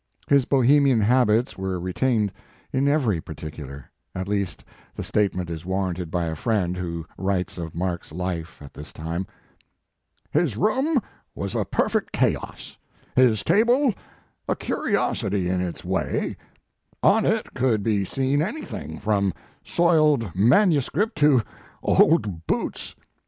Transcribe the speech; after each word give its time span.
His 0.27 0.45
Bohemian 0.45 0.99
habits 0.99 1.59
were 1.59 1.79
retained 1.79 2.31
in 2.73 2.87
every 2.87 3.21
particular, 3.21 3.85
at 4.15 4.27
least 4.27 4.65
the 4.95 5.03
statement 5.03 5.51
is 5.51 5.63
war 5.63 5.85
ranted 5.89 6.09
by 6.09 6.25
a 6.25 6.35
friend 6.35 6.75
who 6.75 7.05
writes 7.19 7.59
of 7.59 7.75
Mark 7.75 8.01
s 8.05 8.11
life 8.11 8.63
at 8.63 8.73
this 8.73 8.91
time: 8.91 9.27
4 10.33 10.41
His 10.41 10.57
room 10.57 10.99
was 11.35 11.53
a 11.53 11.65
perfect 11.65 12.11
chaos, 12.11 12.79
his 13.15 13.43
table 13.43 13.93
a 14.49 14.55
curiosity 14.55 15.47
in 15.47 15.61
its 15.61 15.85
wa}\ 15.85 16.33
On 17.03 17.23
it 17.23 17.53
could 17.53 17.83
be 17.83 18.03
seen 18.03 18.41
any 18.41 18.63
thing 18.65 18.97
from 18.97 19.35
soiled 19.63 20.33
manuscript 20.33 21.15
to 21.19 21.43
old 21.83 22.47
boots. 22.47 22.95